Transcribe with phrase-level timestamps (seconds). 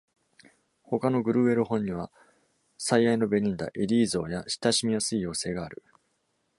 [0.81, 2.09] 他のグルーエル本には
[2.75, 5.83] 「最愛のベリンダ」、「エディー象」や「親しみやすい妖精」がある。